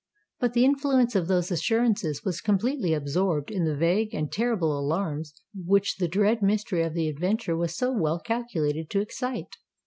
[0.39, 5.43] But the influence of those assurances was completely absorbed in the vague and terrible alarms
[5.53, 9.57] which the dread mystery of the adventure was so well calculated to excite.